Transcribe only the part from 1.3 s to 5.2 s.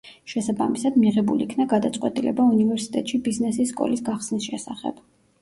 იქნა გადაწყვეტილება უნივერსიტეტში ბიზნესის სკოლის გახსნის შესახებ.